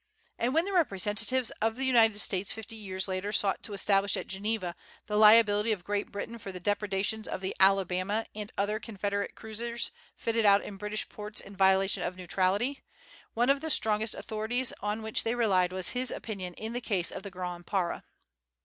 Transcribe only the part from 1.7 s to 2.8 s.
the United States fifty